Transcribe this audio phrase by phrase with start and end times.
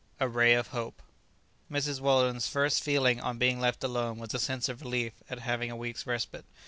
[0.19, 0.99] A RAY OF HOPE.
[1.71, 1.99] Mrs.
[1.99, 5.75] Weldon's first feeling on being left alone was a sense of relief at having a
[5.77, 6.45] week's respite.